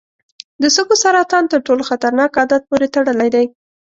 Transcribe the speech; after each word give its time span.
د 0.61 0.63
سږو 0.75 0.95
سرطان 1.03 1.43
تر 1.51 1.59
ټولو 1.67 1.83
خطرناک 1.89 2.31
عادت 2.41 2.61
پورې 2.69 2.87
تړلی 2.95 3.29
دی. 3.35 3.45